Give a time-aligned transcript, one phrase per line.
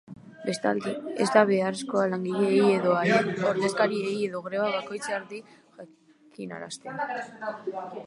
[0.45, 0.93] Bestalde,
[1.25, 5.45] ez da beharrezkoa langileei edo haien ordezkariei edo greba-batzordeari
[5.87, 7.11] jakinaraztea.